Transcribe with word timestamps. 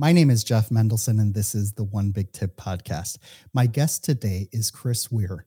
My 0.00 0.12
name 0.12 0.30
is 0.30 0.44
Jeff 0.44 0.68
Mendelson, 0.68 1.20
and 1.20 1.34
this 1.34 1.56
is 1.56 1.72
the 1.72 1.82
One 1.82 2.12
Big 2.12 2.30
Tip 2.30 2.56
podcast. 2.56 3.18
My 3.52 3.66
guest 3.66 4.04
today 4.04 4.48
is 4.52 4.70
Chris 4.70 5.08
Weiher. 5.08 5.40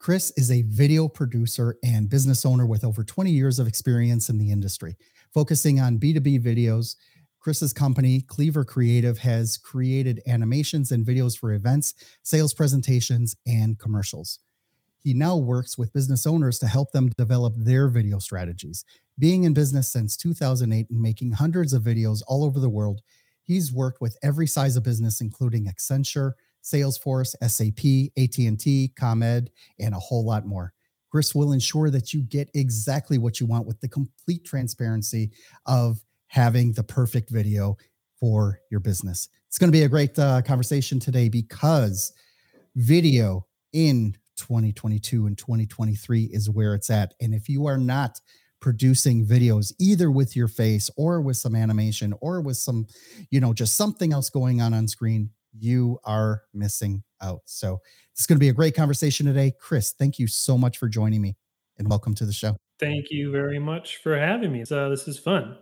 Chris 0.00 0.32
is 0.36 0.50
a 0.50 0.62
video 0.62 1.06
producer 1.06 1.76
and 1.84 2.10
business 2.10 2.44
owner 2.44 2.66
with 2.66 2.82
over 2.82 3.04
20 3.04 3.30
years 3.30 3.60
of 3.60 3.68
experience 3.68 4.28
in 4.28 4.38
the 4.38 4.50
industry, 4.50 4.96
focusing 5.32 5.78
on 5.78 6.00
B2B 6.00 6.42
videos. 6.42 6.96
Chris's 7.38 7.72
company, 7.72 8.22
Cleaver 8.22 8.64
Creative, 8.64 9.18
has 9.18 9.56
created 9.56 10.20
animations 10.26 10.90
and 10.90 11.06
videos 11.06 11.38
for 11.38 11.52
events, 11.52 11.94
sales 12.24 12.52
presentations, 12.52 13.36
and 13.46 13.78
commercials. 13.78 14.40
He 14.98 15.14
now 15.14 15.36
works 15.36 15.78
with 15.78 15.92
business 15.92 16.26
owners 16.26 16.58
to 16.58 16.66
help 16.66 16.90
them 16.90 17.10
develop 17.10 17.54
their 17.56 17.86
video 17.86 18.18
strategies. 18.18 18.84
Being 19.16 19.44
in 19.44 19.54
business 19.54 19.92
since 19.92 20.16
2008 20.16 20.90
and 20.90 21.00
making 21.00 21.30
hundreds 21.30 21.72
of 21.72 21.84
videos 21.84 22.20
all 22.26 22.44
over 22.44 22.58
the 22.58 22.68
world, 22.68 23.00
He's 23.44 23.72
worked 23.72 24.00
with 24.00 24.16
every 24.22 24.46
size 24.46 24.76
of 24.76 24.84
business, 24.84 25.20
including 25.20 25.66
Accenture, 25.66 26.32
Salesforce, 26.62 27.34
SAP, 27.46 28.12
AT&T, 28.16 28.92
ComEd, 28.96 29.50
and 29.80 29.94
a 29.94 29.98
whole 29.98 30.24
lot 30.24 30.46
more. 30.46 30.72
Chris 31.10 31.34
will 31.34 31.52
ensure 31.52 31.90
that 31.90 32.14
you 32.14 32.22
get 32.22 32.50
exactly 32.54 33.18
what 33.18 33.38
you 33.38 33.46
want 33.46 33.66
with 33.66 33.80
the 33.80 33.88
complete 33.88 34.44
transparency 34.44 35.30
of 35.66 36.02
having 36.28 36.72
the 36.72 36.82
perfect 36.82 37.28
video 37.28 37.76
for 38.18 38.60
your 38.70 38.80
business. 38.80 39.28
It's 39.48 39.58
going 39.58 39.68
to 39.68 39.76
be 39.76 39.82
a 39.82 39.88
great 39.88 40.18
uh, 40.18 40.40
conversation 40.40 40.98
today 40.98 41.28
because 41.28 42.12
video 42.76 43.46
in 43.74 44.16
2022 44.36 45.26
and 45.26 45.36
2023 45.36 46.24
is 46.32 46.48
where 46.48 46.74
it's 46.74 46.88
at. 46.88 47.12
And 47.20 47.34
if 47.34 47.48
you 47.48 47.66
are 47.66 47.76
not 47.76 48.18
producing 48.62 49.26
videos 49.26 49.72
either 49.78 50.10
with 50.10 50.34
your 50.34 50.48
face 50.48 50.88
or 50.96 51.20
with 51.20 51.36
some 51.36 51.54
animation 51.54 52.14
or 52.20 52.40
with 52.40 52.56
some 52.56 52.86
you 53.30 53.40
know 53.40 53.52
just 53.52 53.76
something 53.76 54.12
else 54.12 54.30
going 54.30 54.62
on 54.62 54.72
on 54.72 54.88
screen 54.88 55.28
you 55.58 55.98
are 56.04 56.44
missing 56.54 57.02
out. 57.20 57.42
So 57.44 57.80
it's 58.12 58.24
going 58.24 58.36
to 58.36 58.40
be 58.40 58.48
a 58.48 58.54
great 58.54 58.74
conversation 58.74 59.26
today. 59.26 59.52
Chris 59.60 59.92
thank 59.98 60.18
you 60.18 60.26
so 60.26 60.56
much 60.56 60.78
for 60.78 60.88
joining 60.88 61.20
me 61.20 61.36
and 61.76 61.90
welcome 61.90 62.14
to 62.14 62.24
the 62.24 62.32
show. 62.32 62.56
Thank 62.78 63.10
you 63.10 63.30
very 63.30 63.58
much 63.58 63.98
for 63.98 64.18
having 64.18 64.52
me. 64.52 64.64
So 64.64 64.86
uh, 64.86 64.88
this 64.88 65.06
is 65.06 65.18
fun. 65.18 65.58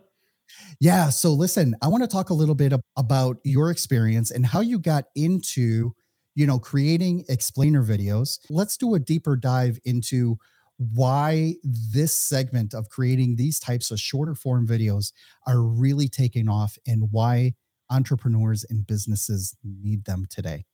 Yeah 0.81 1.11
so 1.11 1.33
listen 1.33 1.77
i 1.81 1.87
want 1.89 2.03
to 2.03 2.09
talk 2.09 2.31
a 2.31 2.35
little 2.35 2.57
bit 2.57 2.73
about 2.97 3.37
your 3.45 3.71
experience 3.71 4.33
and 4.33 4.45
how 4.45 4.61
you 4.61 4.81
got 4.81 5.05
into 5.15 5.93
you 6.35 6.47
know 6.47 6.59
creating 6.59 7.25
explainer 7.29 7.85
videos. 7.85 8.39
Let's 8.49 8.77
do 8.77 8.95
a 8.95 8.99
deeper 8.99 9.37
dive 9.37 9.79
into 9.85 10.39
why 10.81 11.55
this 11.63 12.17
segment 12.17 12.73
of 12.73 12.89
creating 12.89 13.37
these 13.37 13.61
types 13.61 13.91
of 13.91 14.01
shorter 14.01 14.35
form 14.35 14.67
videos 14.67 15.13
are 15.47 15.61
really 15.61 16.09
taking 16.09 16.49
off 16.49 16.79
and 16.87 17.13
why 17.13 17.55
entrepreneurs 17.91 18.65
and 18.71 18.87
businesses 18.87 19.55
need 19.63 20.07
them 20.07 20.27
today. 20.31 20.65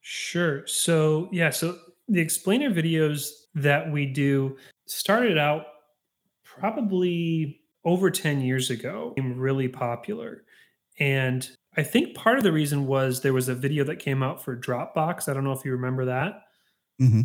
Sure. 0.00 0.64
So, 0.68 1.28
yeah, 1.32 1.50
so 1.50 1.76
the 2.06 2.20
explainer 2.20 2.70
videos 2.70 3.30
that 3.56 3.90
we 3.90 4.06
do 4.06 4.56
started 4.86 5.36
out 5.36 5.64
probably 6.44 7.60
over 7.84 8.12
10 8.12 8.40
years 8.40 8.70
ago, 8.70 9.14
really 9.16 9.66
popular. 9.66 10.44
And 11.00 11.48
I 11.76 11.82
think 11.82 12.14
part 12.14 12.38
of 12.38 12.44
the 12.44 12.52
reason 12.52 12.86
was 12.86 13.20
there 13.20 13.32
was 13.32 13.48
a 13.48 13.54
video 13.54 13.82
that 13.84 13.96
came 13.96 14.22
out 14.22 14.44
for 14.44 14.56
Dropbox. 14.56 15.28
I 15.28 15.34
don't 15.34 15.44
know 15.44 15.52
if 15.52 15.64
you 15.64 15.72
remember 15.72 16.04
that. 16.04 16.42
Mm-hmm. 17.00 17.22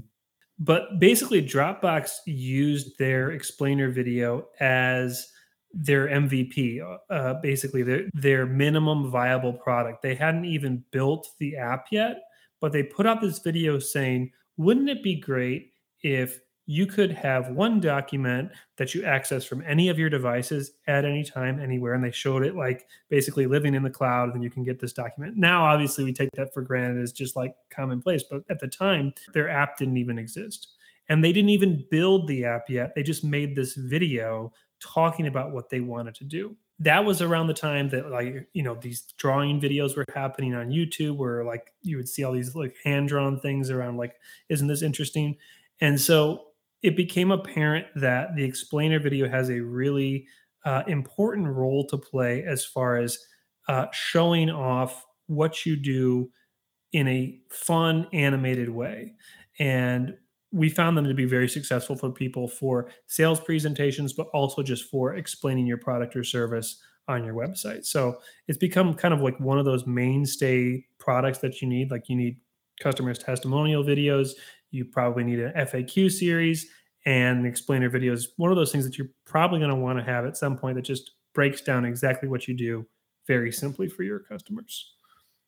But 0.60 1.00
basically, 1.00 1.42
Dropbox 1.42 2.12
used 2.26 2.98
their 2.98 3.32
explainer 3.32 3.92
video 3.92 4.48
as 4.60 5.28
their 5.74 6.08
MVP, 6.08 6.82
uh, 6.82 7.14
uh, 7.14 7.42
basically 7.42 7.82
their, 7.84 8.08
their 8.14 8.46
minimum 8.46 9.10
viable 9.10 9.54
product. 9.54 10.04
They 10.04 10.16
hadn't 10.16 10.46
even 10.46 10.84
built 10.92 11.28
the 11.40 11.58
app 11.58 11.88
yet, 11.92 12.22
but 12.62 12.72
they 12.72 12.84
put 12.84 13.08
out 13.08 13.22
this 13.22 13.40
video 13.40 13.80
saying, 13.80 14.32
wouldn't 14.58 14.90
it 14.90 15.02
be 15.02 15.20
great 15.20 15.72
if 16.02 16.40
you 16.66 16.86
could 16.86 17.12
have 17.12 17.50
one 17.50 17.80
document 17.82 18.50
that 18.78 18.96
you 18.96 19.04
access 19.04 19.44
from 19.44 19.62
any 19.68 19.90
of 19.90 20.00
your 20.00 20.10
devices 20.10 20.72
at 20.88 21.04
any 21.04 21.24
time, 21.24 21.60
anywhere. 21.60 21.94
And 21.94 22.04
they 22.04 22.12
showed 22.12 22.46
it 22.46 22.56
like 22.56 22.88
basically 23.10 23.48
living 23.48 23.76
in 23.76 23.84
the 23.84 23.90
cloud, 23.90 24.34
and 24.34 24.44
you 24.44 24.50
can 24.50 24.64
get 24.64 24.80
this 24.80 24.94
document. 24.94 25.36
Now, 25.36 25.66
obviously, 25.66 26.06
we 26.06 26.14
take 26.14 26.30
that 26.36 26.54
for 26.54 26.62
granted 26.62 27.02
as 27.02 27.12
just 27.12 27.36
like 27.36 27.54
commonplace, 27.70 28.24
but 28.24 28.44
at 28.50 28.60
the 28.60 28.68
time, 28.68 29.14
their 29.34 29.50
app 29.50 29.78
didn't 29.78 29.98
even 29.98 30.18
exist. 30.18 30.70
And 31.10 31.22
they 31.22 31.34
didn't 31.34 31.50
even 31.50 31.86
build 31.92 32.28
the 32.28 32.46
app 32.46 32.70
yet. 32.70 32.96
They 32.96 33.04
just 33.04 33.26
made 33.26 33.56
this 33.56 33.76
video 33.76 34.54
talking 34.80 35.28
about 35.28 35.52
what 35.52 35.70
they 35.70 35.82
wanted 35.82 36.16
to 36.16 36.24
do. 36.24 36.56
That 36.80 37.04
was 37.04 37.22
around 37.22 37.48
the 37.48 37.54
time 37.54 37.90
that 37.90 38.10
like 38.10 38.48
you 38.54 38.64
know 38.64 38.76
these 38.76 39.02
drawing 39.18 39.60
videos 39.60 39.96
were 39.96 40.06
happening 40.14 40.56
on 40.56 40.70
YouTube 40.70 41.18
where 41.18 41.44
like 41.44 41.72
you 41.82 41.98
would 41.98 42.10
see 42.10 42.24
all 42.24 42.34
these 42.34 42.56
like 42.56 42.76
hand 42.84 43.10
drawn 43.10 43.40
things 43.40 43.70
around 43.70 43.98
like 43.98 44.16
isn't 44.50 44.68
this 44.68 44.82
interesting? 44.82 45.38
And 45.82 46.00
so 46.00 46.53
it 46.84 46.98
became 46.98 47.32
apparent 47.32 47.88
that 47.96 48.36
the 48.36 48.44
explainer 48.44 49.00
video 49.00 49.28
has 49.28 49.50
a 49.50 49.60
really 49.60 50.28
uh, 50.66 50.84
important 50.88 51.48
role 51.48 51.88
to 51.88 51.98
play 51.98 52.44
as 52.44 52.66
far 52.66 52.98
as 52.98 53.18
uh, 53.70 53.88
showing 53.92 54.50
off 54.50 55.06
what 55.28 55.66
you 55.66 55.76
do 55.78 56.30
in 56.92 57.08
a 57.08 57.40
fun 57.50 58.08
animated 58.14 58.70
way. 58.70 59.14
And 59.60 60.16
we 60.52 60.70
found 60.70 60.98
them 60.98 61.06
to 61.06 61.14
be 61.14 61.26
very 61.26 61.50
successful 61.50 61.96
for 61.96 62.12
people 62.12 62.48
for 62.48 62.90
sales 63.08 63.40
presentations 63.40 64.14
but 64.14 64.28
also 64.34 64.62
just 64.62 64.90
for 64.92 65.16
explaining 65.16 65.66
your 65.66 65.78
product 65.78 66.16
or 66.16 66.24
service 66.24 66.80
on 67.08 67.24
your 67.24 67.34
website. 67.34 67.86
So 67.86 68.20
it's 68.48 68.58
become 68.58 68.94
kind 68.94 69.14
of 69.14 69.22
like 69.22 69.40
one 69.40 69.58
of 69.58 69.66
those 69.66 69.88
mainstay 69.88 70.86
products 71.00 71.40
that 71.40 71.62
you 71.62 71.68
need. 71.68 71.92
Like 71.92 72.08
you 72.08 72.16
need 72.16 72.38
customers 72.80 73.20
testimonial 73.20 73.84
videos 73.84 74.32
you 74.74 74.86
probably 74.86 75.24
need 75.24 75.40
an 75.40 75.54
FAQ 75.54 76.12
series 76.12 76.68
and 77.06 77.46
explainer 77.46 77.90
video 77.90 78.14
is 78.14 78.30
one 78.38 78.50
of 78.50 78.58
those 78.58 78.72
things 78.72 78.86
that 78.86 78.98
you're 78.98 79.10
probably 79.26 79.60
going 79.60 79.70
to 79.70 79.76
want 79.76 80.00
to 80.00 80.04
have 80.04 80.26
at 80.26 80.36
some 80.36 80.58
point 80.58 80.76
that 80.76 80.82
just 80.84 81.12
breaks 81.34 81.62
down 81.62 81.86
exactly 81.86 82.28
what 82.28 82.48
you 82.48 82.56
do 82.56 82.86
very 83.28 83.52
simply 83.52 83.88
for 83.88 84.04
your 84.04 84.20
customers. 84.20 84.94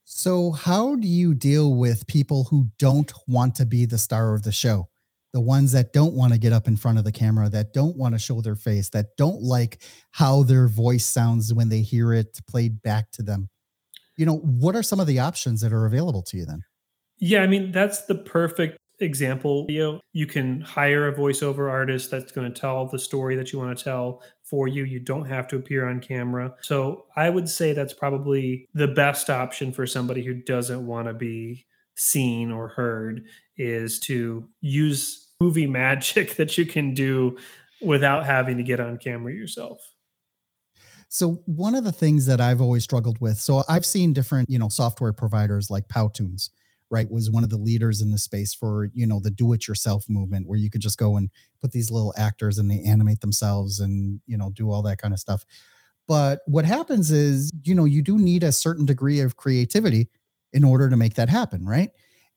So, 0.04 0.52
how 0.52 0.96
do 0.96 1.08
you 1.08 1.34
deal 1.34 1.74
with 1.76 2.06
people 2.06 2.46
who 2.46 2.70
don't 2.78 3.12
want 3.28 3.56
to 3.56 3.66
be 3.66 3.86
the 3.86 3.98
star 3.98 4.36
of 4.36 4.44
the 4.44 4.52
show? 4.52 4.90
The 5.34 5.42
ones 5.42 5.72
that 5.72 5.92
don't 5.92 6.14
want 6.14 6.32
to 6.32 6.40
get 6.40 6.54
up 6.54 6.68
in 6.68 6.78
front 6.78 7.00
of 7.00 7.04
the 7.04 7.12
camera, 7.12 7.50
that 7.50 7.74
don't 7.74 7.98
want 7.98 8.14
to 8.14 8.20
show 8.20 8.40
their 8.40 8.56
face, 8.56 8.90
that 8.90 9.18
don't 9.18 9.42
like 9.42 9.82
how 10.12 10.44
their 10.44 10.68
voice 10.68 11.06
sounds 11.06 11.54
when 11.54 11.70
they 11.70 11.82
hear 11.82 12.14
it 12.14 12.40
played 12.48 12.82
back 12.84 13.12
to 13.14 13.24
them. 13.24 13.50
You 14.16 14.28
know, 14.28 14.38
what 14.38 14.76
are 14.76 14.84
some 14.84 15.00
of 15.00 15.08
the 15.08 15.20
options 15.20 15.60
that 15.62 15.74
are 15.74 15.86
available 15.86 16.22
to 16.24 16.38
you 16.38 16.46
then? 16.46 16.62
Yeah, 17.18 17.42
I 17.42 17.48
mean, 17.48 17.72
that's 17.72 18.06
the 18.06 18.16
perfect 18.16 18.78
example 19.00 19.66
video 19.66 20.00
you 20.14 20.26
can 20.26 20.62
hire 20.62 21.08
a 21.08 21.14
voiceover 21.14 21.70
artist 21.70 22.10
that's 22.10 22.32
going 22.32 22.52
to 22.52 22.60
tell 22.60 22.88
the 22.88 23.00
story 23.00 23.36
that 23.36 23.52
you 23.52 23.60
want 23.60 23.78
to 23.78 23.84
tell 23.84 24.22
for 24.44 24.68
you. 24.68 24.84
You 24.84 25.00
don't 25.00 25.26
have 25.26 25.48
to 25.50 25.58
appear 25.58 25.88
on 25.88 26.00
camera. 26.00 26.54
So 26.62 27.06
i 27.16 27.30
would 27.30 27.50
say 27.50 27.74
that's 27.74 27.94
probably 27.94 28.68
the 28.74 28.88
best 28.88 29.30
option 29.30 29.72
for 29.72 29.86
somebody 29.86 30.24
who 30.24 30.34
doesn't 30.34 30.86
want 30.86 31.08
to 31.08 31.14
be 31.14 31.66
seen 31.96 32.52
or 32.52 32.68
heard 32.68 33.24
is 33.58 34.00
to 34.02 34.48
use 34.62 35.34
movie 35.40 35.68
magic 35.84 36.36
that 36.36 36.58
you 36.58 36.66
can 36.66 36.94
do 36.94 37.38
without 37.82 38.26
having 38.26 38.58
to 38.58 38.64
get 38.64 38.80
on 38.80 38.98
camera 38.98 39.34
yourself. 39.34 39.80
So 41.10 41.44
one 41.46 41.76
of 41.76 41.84
the 41.84 41.92
things 41.92 42.26
that 42.26 42.42
I've 42.42 42.62
always 42.62 42.84
struggled 42.84 43.20
with, 43.22 43.38
so 43.38 43.64
I've 43.70 43.86
seen 43.86 44.12
different, 44.12 44.50
you 44.50 44.60
know, 44.60 44.70
software 44.70 45.14
providers 45.14 45.70
like 45.70 45.88
Powtoons, 45.88 46.50
right 46.90 47.10
was 47.10 47.32
one 47.32 47.44
of 47.44 47.50
the 47.50 47.58
leaders 47.58 48.02
in 48.02 48.12
the 48.12 48.18
space 48.18 48.54
for 48.54 48.90
you 48.94 49.08
know 49.08 49.20
the 49.20 49.32
do 49.32 49.54
it 49.54 49.68
yourself 49.68 50.06
movement 50.10 50.48
where 50.48 50.60
you 50.60 50.70
could 50.70 50.82
just 50.82 50.98
go 50.98 51.18
and 51.18 51.30
put 51.62 51.72
these 51.72 51.92
little 51.92 52.14
actors 52.18 52.58
and 52.58 52.70
they 52.70 52.82
animate 52.82 53.22
themselves 53.22 53.80
and 53.80 54.20
you 54.28 54.38
know 54.38 54.52
do 54.52 54.72
all 54.72 54.82
that 54.82 54.98
kind 54.98 55.14
of 55.14 55.20
stuff. 55.20 55.46
But 56.08 56.42
what 56.46 56.66
happens 56.66 57.12
is 57.12 57.52
you 57.64 57.76
know 57.76 57.86
you 57.86 58.02
do 58.02 58.18
need 58.18 58.44
a 58.44 58.52
certain 58.52 58.86
degree 58.86 59.20
of 59.20 59.38
creativity 59.38 60.10
in 60.54 60.64
order 60.64 60.90
to 60.90 60.98
make 60.98 61.16
that 61.16 61.30
happen 61.30 61.66
right? 61.66 61.90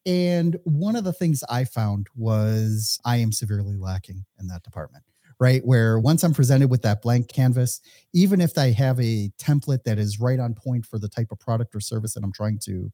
And 0.06 0.56
one 0.64 0.96
of 0.96 1.04
the 1.04 1.12
things 1.12 1.44
i 1.50 1.64
found 1.64 2.06
was 2.16 2.98
i 3.04 3.16
am 3.16 3.32
severely 3.32 3.76
lacking 3.76 4.24
in 4.40 4.46
that 4.48 4.62
department 4.62 5.04
right? 5.40 5.64
Where 5.64 6.00
once 6.00 6.24
i'm 6.24 6.34
presented 6.34 6.70
with 6.70 6.82
that 6.82 7.02
blank 7.02 7.28
canvas 7.28 7.80
even 8.12 8.40
if 8.40 8.56
i 8.58 8.70
have 8.70 8.98
a 9.00 9.30
template 9.38 9.84
that 9.84 9.98
is 9.98 10.18
right 10.20 10.40
on 10.40 10.54
point 10.54 10.86
for 10.86 10.98
the 10.98 11.08
type 11.08 11.28
of 11.30 11.38
product 11.38 11.74
or 11.74 11.80
service 11.80 12.14
that 12.14 12.24
i'm 12.24 12.32
trying 12.32 12.58
to 12.60 12.90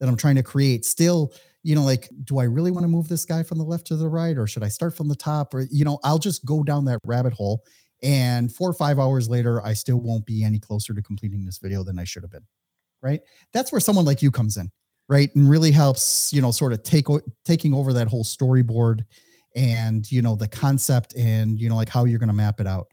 that 0.00 0.08
I'm 0.08 0.16
trying 0.16 0.36
to 0.36 0.42
create 0.42 0.84
still, 0.84 1.32
you 1.62 1.74
know, 1.74 1.84
like, 1.84 2.08
do 2.24 2.38
I 2.38 2.44
really 2.44 2.70
want 2.70 2.84
to 2.84 2.88
move 2.88 3.08
this 3.08 3.24
guy 3.24 3.42
from 3.42 3.58
the 3.58 3.64
left 3.64 3.86
to 3.88 3.96
the 3.96 4.08
right 4.08 4.36
or 4.36 4.46
should 4.46 4.62
I 4.64 4.68
start 4.68 4.96
from 4.96 5.08
the 5.08 5.14
top? 5.14 5.54
Or, 5.54 5.66
you 5.70 5.84
know, 5.84 5.98
I'll 6.02 6.18
just 6.18 6.44
go 6.44 6.62
down 6.62 6.86
that 6.86 7.00
rabbit 7.04 7.32
hole. 7.34 7.62
And 8.02 8.50
four 8.52 8.70
or 8.70 8.72
five 8.72 8.98
hours 8.98 9.28
later, 9.28 9.64
I 9.64 9.74
still 9.74 10.00
won't 10.00 10.24
be 10.24 10.42
any 10.42 10.58
closer 10.58 10.94
to 10.94 11.02
completing 11.02 11.44
this 11.44 11.58
video 11.58 11.84
than 11.84 11.98
I 11.98 12.04
should 12.04 12.22
have 12.22 12.30
been. 12.30 12.46
Right. 13.02 13.20
That's 13.52 13.72
where 13.72 13.80
someone 13.80 14.04
like 14.04 14.22
you 14.22 14.30
comes 14.30 14.56
in. 14.56 14.70
Right. 15.08 15.34
And 15.34 15.50
really 15.50 15.72
helps, 15.72 16.32
you 16.32 16.40
know, 16.40 16.50
sort 16.50 16.72
of 16.72 16.82
take 16.82 17.06
taking 17.44 17.74
over 17.74 17.92
that 17.94 18.08
whole 18.08 18.24
storyboard 18.24 19.00
and, 19.56 20.10
you 20.10 20.22
know, 20.22 20.36
the 20.36 20.48
concept 20.48 21.14
and, 21.16 21.58
you 21.58 21.68
know, 21.68 21.76
like 21.76 21.88
how 21.88 22.04
you're 22.04 22.20
going 22.20 22.28
to 22.28 22.34
map 22.34 22.60
it 22.60 22.66
out. 22.66 22.86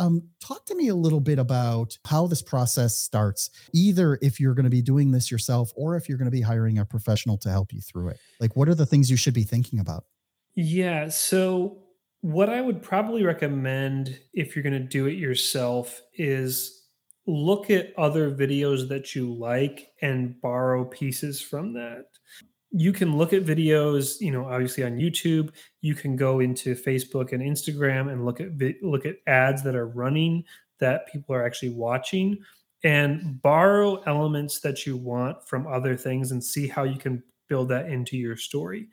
Um, 0.00 0.22
talk 0.40 0.64
to 0.64 0.74
me 0.74 0.88
a 0.88 0.94
little 0.94 1.20
bit 1.20 1.38
about 1.38 1.98
how 2.06 2.26
this 2.26 2.40
process 2.40 2.96
starts, 2.96 3.50
either 3.74 4.18
if 4.22 4.40
you're 4.40 4.54
going 4.54 4.64
to 4.64 4.70
be 4.70 4.80
doing 4.80 5.10
this 5.10 5.30
yourself 5.30 5.72
or 5.76 5.94
if 5.94 6.08
you're 6.08 6.16
going 6.16 6.24
to 6.24 6.32
be 6.32 6.40
hiring 6.40 6.78
a 6.78 6.86
professional 6.86 7.36
to 7.38 7.50
help 7.50 7.70
you 7.70 7.82
through 7.82 8.08
it. 8.08 8.18
Like, 8.40 8.56
what 8.56 8.66
are 8.70 8.74
the 8.74 8.86
things 8.86 9.10
you 9.10 9.18
should 9.18 9.34
be 9.34 9.44
thinking 9.44 9.78
about? 9.78 10.04
Yeah. 10.54 11.10
So, 11.10 11.82
what 12.22 12.48
I 12.48 12.62
would 12.62 12.82
probably 12.82 13.24
recommend 13.24 14.18
if 14.32 14.56
you're 14.56 14.62
going 14.62 14.72
to 14.72 14.80
do 14.80 15.06
it 15.06 15.18
yourself 15.18 16.00
is 16.14 16.86
look 17.26 17.70
at 17.70 17.92
other 17.98 18.30
videos 18.30 18.88
that 18.88 19.14
you 19.14 19.32
like 19.34 19.88
and 20.00 20.40
borrow 20.40 20.84
pieces 20.84 21.40
from 21.40 21.74
that 21.74 22.06
you 22.72 22.92
can 22.92 23.16
look 23.16 23.32
at 23.32 23.44
videos 23.44 24.20
you 24.20 24.30
know 24.30 24.46
obviously 24.46 24.84
on 24.84 24.96
youtube. 24.96 25.50
You 25.80 25.94
can 25.94 26.16
go 26.16 26.40
into 26.40 26.74
facebook 26.74 27.32
and 27.32 27.42
instagram 27.42 28.12
and 28.12 28.24
look 28.24 28.40
at 28.40 28.50
look 28.82 29.06
at 29.06 29.16
ads 29.26 29.62
that 29.62 29.74
are 29.74 29.88
running 29.88 30.44
that 30.78 31.10
people 31.12 31.34
are 31.34 31.44
actually 31.44 31.70
watching 31.70 32.38
and 32.82 33.40
borrow 33.42 33.96
elements 34.04 34.60
that 34.60 34.86
you 34.86 34.96
want 34.96 35.46
from 35.46 35.66
other 35.66 35.96
things 35.96 36.32
and 36.32 36.42
see 36.42 36.66
how 36.66 36.84
you 36.84 36.98
can 36.98 37.22
build 37.48 37.68
that 37.68 37.90
into 37.90 38.16
your 38.16 38.36
story. 38.36 38.88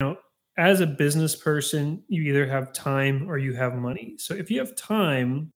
You 0.00 0.06
know 0.06 0.16
as 0.56 0.80
a 0.80 0.86
business 0.86 1.36
person 1.36 2.02
you 2.08 2.22
either 2.22 2.46
have 2.46 2.72
time 2.72 3.30
or 3.30 3.38
you 3.38 3.54
have 3.54 3.74
money. 3.76 4.16
So 4.18 4.34
if 4.34 4.50
you 4.50 4.58
have 4.58 4.74
time 4.76 5.52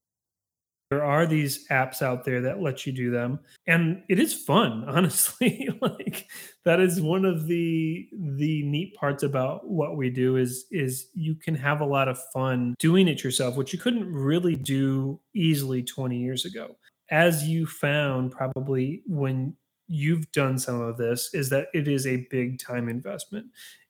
there 0.90 1.04
are 1.04 1.26
these 1.26 1.66
apps 1.68 2.02
out 2.02 2.24
there 2.24 2.40
that 2.42 2.60
let 2.60 2.86
you 2.86 2.92
do 2.92 3.10
them 3.10 3.40
and 3.66 4.02
it 4.08 4.18
is 4.18 4.34
fun 4.34 4.84
honestly. 4.88 5.68
Like 5.80 6.28
that 6.64 6.80
is 6.80 7.00
one 7.00 7.24
of 7.24 7.46
the 7.46 8.08
the 8.12 8.62
neat 8.62 8.94
parts 8.94 9.22
about 9.22 9.68
what 9.68 9.96
we 9.96 10.10
do 10.10 10.36
is 10.36 10.66
is 10.70 11.08
you 11.14 11.34
can 11.34 11.54
have 11.54 11.80
a 11.80 11.86
lot 11.86 12.08
of 12.08 12.18
fun 12.32 12.74
doing 12.78 13.08
it 13.08 13.24
yourself 13.24 13.56
which 13.56 13.72
you 13.72 13.78
couldn't 13.78 14.10
really 14.12 14.56
do 14.56 15.20
easily 15.34 15.82
20 15.82 16.18
years 16.18 16.44
ago. 16.44 16.76
As 17.10 17.44
you 17.44 17.66
found 17.66 18.32
probably 18.32 19.02
when 19.06 19.56
you've 19.86 20.30
done 20.32 20.58
some 20.58 20.80
of 20.80 20.96
this 20.96 21.30
is 21.34 21.50
that 21.50 21.68
it 21.74 21.86
is 21.88 22.06
a 22.06 22.26
big 22.30 22.58
time 22.58 22.88
investment 22.88 23.46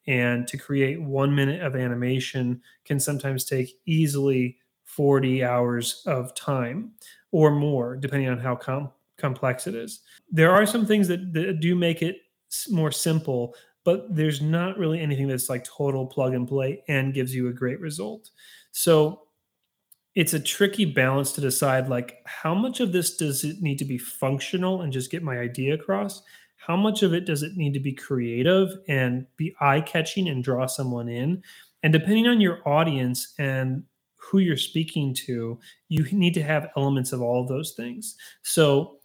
and 0.06 0.46
to 0.48 0.56
create 0.56 1.00
1 1.00 1.34
minute 1.34 1.62
of 1.62 1.76
animation 1.76 2.60
can 2.84 2.98
sometimes 2.98 3.44
take 3.44 3.78
easily 3.86 4.58
40 4.84 5.44
hours 5.44 6.02
of 6.06 6.34
time 6.34 6.92
or 7.32 7.50
more, 7.50 7.96
depending 7.96 8.28
on 8.28 8.38
how 8.38 8.54
com- 8.54 8.92
complex 9.18 9.66
it 9.66 9.74
is. 9.74 10.00
There 10.30 10.52
are 10.52 10.66
some 10.66 10.86
things 10.86 11.08
that, 11.08 11.32
that 11.32 11.60
do 11.60 11.74
make 11.74 12.02
it 12.02 12.18
more 12.70 12.92
simple, 12.92 13.54
but 13.84 14.14
there's 14.14 14.40
not 14.40 14.78
really 14.78 15.00
anything 15.00 15.28
that's 15.28 15.48
like 15.48 15.64
total 15.64 16.06
plug 16.06 16.34
and 16.34 16.48
play 16.48 16.82
and 16.88 17.14
gives 17.14 17.34
you 17.34 17.48
a 17.48 17.52
great 17.52 17.80
result. 17.80 18.30
So 18.72 19.22
it's 20.14 20.34
a 20.34 20.40
tricky 20.40 20.84
balance 20.84 21.32
to 21.32 21.40
decide 21.40 21.88
like 21.88 22.22
how 22.24 22.54
much 22.54 22.80
of 22.80 22.92
this 22.92 23.16
does 23.16 23.42
it 23.44 23.60
need 23.60 23.78
to 23.78 23.84
be 23.84 23.98
functional 23.98 24.82
and 24.82 24.92
just 24.92 25.10
get 25.10 25.22
my 25.22 25.38
idea 25.38 25.74
across? 25.74 26.22
How 26.56 26.76
much 26.76 27.02
of 27.02 27.12
it 27.12 27.26
does 27.26 27.42
it 27.42 27.56
need 27.56 27.74
to 27.74 27.80
be 27.80 27.92
creative 27.92 28.70
and 28.88 29.26
be 29.36 29.54
eye 29.60 29.80
catching 29.80 30.28
and 30.28 30.42
draw 30.42 30.66
someone 30.66 31.08
in? 31.08 31.42
And 31.82 31.92
depending 31.92 32.26
on 32.26 32.40
your 32.40 32.66
audience 32.66 33.34
and 33.38 33.82
who 34.30 34.38
you're 34.38 34.56
speaking 34.56 35.14
to, 35.14 35.58
you 35.88 36.04
need 36.12 36.34
to 36.34 36.42
have 36.42 36.70
elements 36.76 37.12
of 37.12 37.20
all 37.20 37.42
of 37.42 37.48
those 37.48 37.72
things. 37.72 38.16
So, 38.42 38.98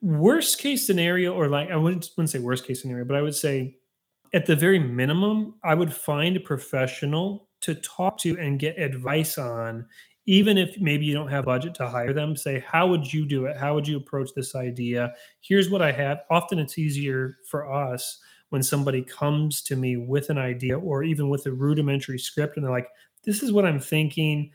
worst 0.00 0.58
case 0.58 0.86
scenario, 0.86 1.32
or 1.34 1.48
like 1.48 1.70
I 1.70 1.76
wouldn't, 1.76 2.10
wouldn't 2.16 2.30
say 2.30 2.38
worst 2.38 2.66
case 2.66 2.82
scenario, 2.82 3.04
but 3.04 3.16
I 3.16 3.22
would 3.22 3.34
say 3.34 3.76
at 4.34 4.46
the 4.46 4.56
very 4.56 4.78
minimum, 4.78 5.54
I 5.64 5.74
would 5.74 5.92
find 5.92 6.36
a 6.36 6.40
professional 6.40 7.48
to 7.62 7.74
talk 7.76 8.18
to 8.18 8.38
and 8.38 8.58
get 8.58 8.78
advice 8.78 9.38
on, 9.38 9.86
even 10.26 10.58
if 10.58 10.78
maybe 10.80 11.06
you 11.06 11.14
don't 11.14 11.30
have 11.30 11.46
budget 11.46 11.74
to 11.76 11.88
hire 11.88 12.12
them. 12.12 12.36
Say, 12.36 12.62
how 12.66 12.86
would 12.88 13.12
you 13.12 13.24
do 13.24 13.46
it? 13.46 13.56
How 13.56 13.74
would 13.74 13.88
you 13.88 13.96
approach 13.96 14.30
this 14.34 14.54
idea? 14.54 15.14
Here's 15.40 15.70
what 15.70 15.82
I 15.82 15.92
have. 15.92 16.20
Often 16.30 16.58
it's 16.58 16.78
easier 16.78 17.38
for 17.48 17.72
us 17.72 18.20
when 18.50 18.62
somebody 18.62 19.02
comes 19.02 19.62
to 19.62 19.76
me 19.76 19.96
with 19.96 20.30
an 20.30 20.38
idea 20.38 20.78
or 20.78 21.02
even 21.02 21.28
with 21.28 21.46
a 21.46 21.52
rudimentary 21.52 22.18
script 22.18 22.56
and 22.56 22.64
they're 22.64 22.72
like, 22.72 22.88
this 23.26 23.42
is 23.42 23.52
what 23.52 23.66
I'm 23.66 23.80
thinking. 23.80 24.50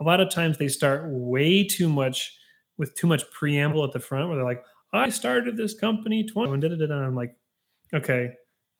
A 0.00 0.04
lot 0.04 0.20
of 0.20 0.28
times 0.28 0.58
they 0.58 0.68
start 0.68 1.04
way 1.06 1.64
too 1.64 1.88
much 1.88 2.36
with 2.76 2.94
too 2.94 3.06
much 3.06 3.28
preamble 3.30 3.84
at 3.84 3.92
the 3.92 4.00
front 4.00 4.28
where 4.28 4.36
they're 4.36 4.44
like, 4.44 4.62
I 4.92 5.08
started 5.08 5.56
this 5.56 5.74
company 5.74 6.24
20 6.24 6.66
and, 6.66 6.92
I'm 6.92 7.14
like, 7.14 7.34
okay, 7.94 8.32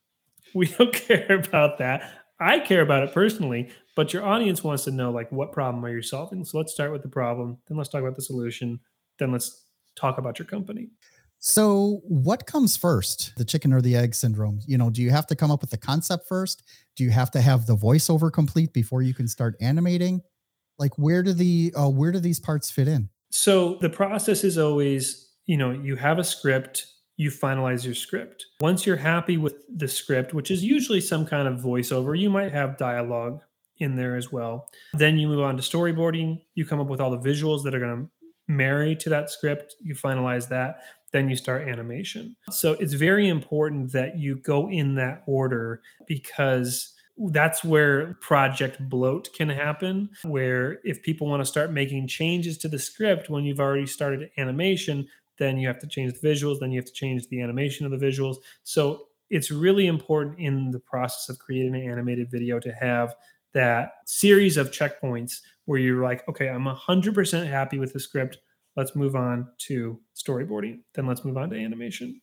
we 0.55 0.67
don't 0.67 0.93
care 0.93 1.43
about 1.47 1.79
that. 1.79 2.13
I 2.39 2.61
care 2.61 2.83
about 2.83 3.03
it 3.03 3.15
personally, 3.15 3.71
but 3.95 4.13
your 4.13 4.25
audience 4.25 4.63
wants 4.63 4.85
to 4.85 4.91
know 4.91 5.11
like 5.11 5.33
what 5.33 5.53
problem 5.53 5.85
are 5.85 5.91
you 5.91 6.03
solving? 6.03 6.45
So 6.45 6.59
let's 6.59 6.73
start 6.73 6.93
with 6.93 7.03
the 7.03 7.09
problem, 7.09 7.57
then 7.67 7.79
let's 7.79 7.89
talk 7.89 8.03
about 8.03 8.17
the 8.17 8.23
solution, 8.23 8.79
then 9.19 9.33
let's 9.33 9.65
talk 9.95 10.19
about 10.19 10.39
your 10.39 10.47
company. 10.47 10.89
So, 11.39 12.01
what 12.05 12.47
comes 12.47 12.77
first, 12.77 13.33
the 13.37 13.45
chicken 13.45 13.73
or 13.73 13.81
the 13.81 13.95
egg 13.95 14.15
syndrome? 14.15 14.61
You 14.67 14.79
know, 14.79 14.91
do 14.91 15.03
you 15.03 15.11
have 15.11 15.27
to 15.29 15.37
come 15.37 15.51
up 15.51 15.61
with 15.61 15.71
the 15.71 15.77
concept 15.77 16.27
first? 16.29 16.63
Do 16.97 17.05
you 17.05 17.11
have 17.11 17.31
to 17.33 17.41
have 17.41 17.67
the 17.67 17.77
voiceover 17.77 18.33
complete 18.33 18.73
before 18.73 19.03
you 19.03 19.15
can 19.15 19.29
start 19.29 19.55
animating? 19.61 20.23
Like, 20.79 20.97
where 20.99 21.23
do 21.23 21.33
the 21.33 21.73
uh, 21.79 21.89
where 21.89 22.13
do 22.13 22.19
these 22.19 22.41
parts 22.41 22.71
fit 22.71 22.89
in? 22.89 23.09
So 23.31 23.77
the 23.81 23.91
process 23.91 24.45
is 24.45 24.59
always, 24.59 25.29
you 25.47 25.57
know, 25.57 25.71
you 25.71 25.97
have 25.97 26.19
a 26.19 26.25
script, 26.25 26.87
you 27.17 27.31
finalize 27.31 27.85
your 27.85 27.95
script. 27.95 28.47
Once 28.61 28.87
you're 28.87 28.97
happy 28.97 29.37
with 29.37 29.55
the 29.75 29.89
script, 29.89 30.35
which 30.35 30.51
is 30.51 30.65
usually 30.65 31.01
some 31.01 31.27
kind 31.27 31.49
of 31.49 31.61
voiceover, 31.61 32.19
you 32.19 32.31
might 32.31 32.53
have 32.53 32.79
dialogue 32.79 33.41
in 33.79 33.95
there 33.95 34.17
as 34.17 34.33
well. 34.33 34.69
Then 34.95 35.19
you 35.19 35.29
move 35.29 35.41
on 35.41 35.57
to 35.57 35.63
storyboarding. 35.63 36.41
You 36.55 36.65
come 36.65 36.81
up 36.81 36.89
with 36.89 37.01
all 37.01 37.11
the 37.11 37.19
visuals 37.19 37.63
that 37.65 37.75
are 37.75 37.79
going 37.79 37.97
to 37.97 38.11
marry 38.49 38.97
to 38.97 39.11
that 39.11 39.31
script. 39.31 39.75
You 39.83 39.95
finalize 39.95 40.49
that 40.49 40.83
then 41.13 41.29
you 41.29 41.37
start 41.37 41.69
animation. 41.69 42.37
So 42.51 42.73
it's 42.75 42.95
very 42.95 43.29
important 43.29 43.93
that 43.93 44.19
you 44.19 44.37
go 44.37 44.69
in 44.71 44.95
that 44.97 45.23
order 45.27 45.83
because 46.07 46.93
that's 47.31 47.65
where 47.65 48.15
project 48.15 48.89
bloat 48.89 49.33
can 49.35 49.49
happen. 49.49 50.11
Where 50.25 50.81
if 50.85 51.03
people 51.03 51.27
want 51.27 51.41
to 51.41 51.47
start 51.47 51.73
making 51.73 52.09
changes 52.09 52.59
to 52.59 52.69
the 52.69 52.79
script 52.79 53.31
when 53.31 53.45
you've 53.45 53.61
already 53.61 53.87
started 53.87 54.31
animation, 54.37 55.07
then 55.39 55.59
you 55.59 55.67
have 55.69 55.79
to 55.81 55.87
change 55.87 56.13
the 56.19 56.29
visuals, 56.29 56.61
then 56.61 56.71
you 56.71 56.79
have 56.79 56.87
to 56.87 56.93
change 56.93 57.29
the 57.29 57.41
animation 57.41 57.87
of 57.87 57.99
the 57.99 58.07
visuals. 58.07 58.37
So 58.65 59.07
it's 59.31 59.51
really 59.51 59.87
important 59.87 60.39
in 60.39 60.71
the 60.71 60.81
process 60.81 61.29
of 61.29 61.39
creating 61.39 61.75
an 61.75 61.91
animated 61.91 62.31
video 62.31 62.61
to 62.61 62.73
have 62.73 63.15
that 63.53 63.93
series 64.05 64.57
of 64.57 64.71
checkpoints 64.71 65.41
where 65.65 65.79
you're 65.79 66.03
like, 66.03 66.27
okay, 66.29 66.49
I'm 66.49 66.65
100% 66.65 67.47
happy 67.47 67.79
with 67.79 67.93
the 67.93 68.01
script 68.01 68.39
let's 68.77 68.95
move 68.95 69.17
on 69.17 69.49
to 69.59 69.99
storyboarding. 70.15 70.81
Then 70.95 71.07
let's 71.07 71.25
move 71.25 71.37
on 71.37 71.51
to 71.51 71.57
animation. 71.57 72.21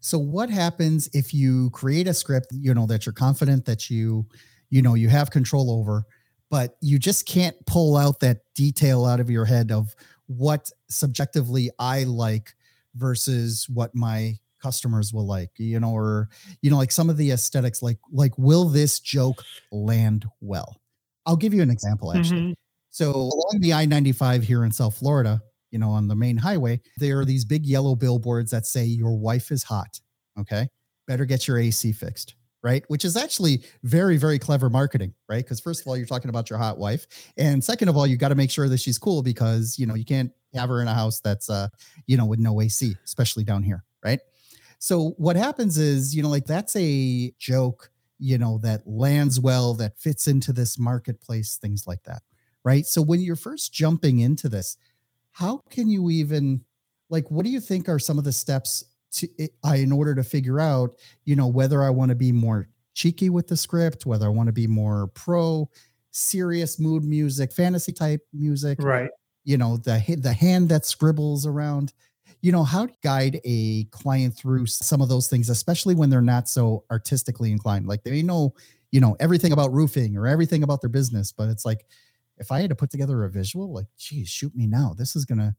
So 0.00 0.18
what 0.18 0.48
happens 0.48 1.08
if 1.12 1.34
you 1.34 1.70
create 1.70 2.06
a 2.06 2.14
script, 2.14 2.48
you 2.52 2.72
know, 2.72 2.86
that 2.86 3.04
you're 3.04 3.12
confident 3.12 3.64
that 3.64 3.90
you, 3.90 4.26
you 4.70 4.80
know, 4.80 4.94
you 4.94 5.08
have 5.08 5.30
control 5.30 5.70
over, 5.70 6.04
but 6.50 6.76
you 6.80 6.98
just 6.98 7.26
can't 7.26 7.56
pull 7.66 7.96
out 7.96 8.20
that 8.20 8.42
detail 8.54 9.04
out 9.04 9.20
of 9.20 9.28
your 9.28 9.44
head 9.44 9.72
of 9.72 9.94
what 10.26 10.70
subjectively 10.88 11.70
I 11.78 12.04
like 12.04 12.54
versus 12.94 13.66
what 13.68 13.94
my 13.94 14.36
customers 14.62 15.12
will 15.12 15.26
like, 15.26 15.50
you 15.56 15.80
know, 15.80 15.92
or 15.92 16.28
you 16.62 16.70
know, 16.70 16.76
like 16.76 16.92
some 16.92 17.10
of 17.10 17.16
the 17.16 17.32
aesthetics, 17.32 17.82
like 17.82 17.98
like 18.12 18.36
will 18.38 18.68
this 18.68 19.00
joke 19.00 19.42
land 19.72 20.26
well? 20.40 20.80
I'll 21.26 21.36
give 21.36 21.54
you 21.54 21.62
an 21.62 21.70
example 21.70 22.16
actually. 22.16 22.40
Mm-hmm. 22.40 22.52
So 22.90 23.10
along 23.10 23.58
the 23.60 23.74
I-95 23.74 24.42
here 24.42 24.64
in 24.64 24.72
South 24.72 24.96
Florida, 24.96 25.42
you 25.70 25.78
know, 25.78 25.90
on 25.90 26.08
the 26.08 26.16
main 26.16 26.36
highway, 26.36 26.80
there 26.96 27.20
are 27.20 27.24
these 27.24 27.44
big 27.44 27.66
yellow 27.66 27.94
billboards 27.94 28.50
that 28.50 28.66
say 28.66 28.84
your 28.84 29.16
wife 29.16 29.50
is 29.50 29.62
hot. 29.62 30.00
Okay. 30.38 30.68
better 31.06 31.24
get 31.24 31.48
your 31.48 31.58
AC 31.58 31.92
fixed 31.92 32.34
right? 32.62 32.84
Which 32.88 33.04
is 33.04 33.16
actually 33.16 33.62
very, 33.84 34.16
very 34.16 34.38
clever 34.38 34.68
marketing, 34.68 35.14
right? 35.28 35.44
Because 35.44 35.60
first 35.60 35.80
of 35.80 35.86
all, 35.86 35.96
you're 35.96 36.06
talking 36.06 36.28
about 36.28 36.50
your 36.50 36.58
hot 36.58 36.78
wife, 36.78 37.06
and 37.36 37.62
second 37.62 37.88
of 37.88 37.96
all, 37.96 38.06
you 38.06 38.16
got 38.16 38.28
to 38.28 38.34
make 38.34 38.50
sure 38.50 38.68
that 38.68 38.78
she's 38.80 38.98
cool 38.98 39.22
because 39.22 39.78
you 39.78 39.86
know 39.86 39.94
you 39.94 40.04
can't 40.04 40.32
have 40.54 40.68
her 40.68 40.80
in 40.82 40.88
a 40.88 40.94
house 40.94 41.20
that's 41.20 41.50
uh 41.50 41.68
you 42.06 42.16
know 42.16 42.26
with 42.26 42.38
no 42.38 42.60
AC, 42.60 42.94
especially 43.04 43.44
down 43.44 43.62
here, 43.62 43.84
right? 44.04 44.20
So 44.78 45.10
what 45.18 45.36
happens 45.36 45.78
is 45.78 46.14
you 46.14 46.22
know 46.22 46.28
like 46.28 46.46
that's 46.46 46.74
a 46.76 47.32
joke, 47.38 47.90
you 48.18 48.38
know 48.38 48.58
that 48.58 48.86
lands 48.86 49.38
well, 49.40 49.74
that 49.74 49.98
fits 49.98 50.26
into 50.26 50.52
this 50.52 50.78
marketplace, 50.78 51.56
things 51.56 51.86
like 51.86 52.02
that, 52.04 52.22
right? 52.64 52.86
So 52.86 53.02
when 53.02 53.20
you're 53.20 53.36
first 53.36 53.72
jumping 53.72 54.18
into 54.20 54.48
this, 54.48 54.76
how 55.38 55.62
can 55.70 55.88
you 55.88 56.10
even 56.10 56.60
like 57.10 57.30
what 57.30 57.44
do 57.44 57.50
you 57.50 57.60
think 57.60 57.88
are 57.88 58.00
some 58.00 58.18
of 58.18 58.24
the 58.24 58.32
steps 58.32 58.84
to 59.12 59.28
I 59.62 59.76
in 59.76 59.92
order 59.92 60.14
to 60.16 60.24
figure 60.24 60.58
out, 60.58 60.96
you 61.24 61.36
know, 61.36 61.46
whether 61.46 61.82
I 61.82 61.90
want 61.90 62.08
to 62.08 62.16
be 62.16 62.32
more 62.32 62.68
cheeky 62.94 63.30
with 63.30 63.46
the 63.46 63.56
script, 63.56 64.04
whether 64.04 64.26
I 64.26 64.30
want 64.30 64.48
to 64.48 64.52
be 64.52 64.66
more 64.66 65.06
pro, 65.14 65.70
serious 66.10 66.80
mood 66.80 67.04
music, 67.04 67.52
fantasy 67.52 67.92
type 67.92 68.20
music, 68.32 68.82
right? 68.82 69.10
You 69.44 69.58
know, 69.58 69.76
the 69.76 70.02
the 70.20 70.32
hand 70.32 70.70
that 70.70 70.84
scribbles 70.84 71.46
around. 71.46 71.92
You 72.40 72.52
know, 72.52 72.64
how 72.64 72.86
to 72.86 72.92
guide 73.02 73.40
a 73.44 73.84
client 73.84 74.36
through 74.36 74.66
some 74.66 75.00
of 75.00 75.08
those 75.08 75.28
things, 75.28 75.48
especially 75.48 75.94
when 75.94 76.10
they're 76.10 76.20
not 76.20 76.48
so 76.48 76.84
artistically 76.90 77.52
inclined. 77.52 77.86
Like 77.86 78.02
they 78.02 78.22
know, 78.22 78.54
you 78.90 79.00
know, 79.00 79.16
everything 79.20 79.52
about 79.52 79.72
roofing 79.72 80.16
or 80.16 80.26
everything 80.26 80.62
about 80.64 80.80
their 80.80 80.90
business, 80.90 81.32
but 81.32 81.48
it's 81.48 81.64
like 81.64 81.86
if 82.40 82.52
I 82.52 82.60
had 82.60 82.70
to 82.70 82.76
put 82.76 82.90
together 82.90 83.24
a 83.24 83.30
visual, 83.30 83.72
like, 83.72 83.86
geez, 83.98 84.28
shoot 84.28 84.54
me 84.54 84.66
now. 84.66 84.94
This 84.96 85.16
is 85.16 85.24
gonna 85.24 85.56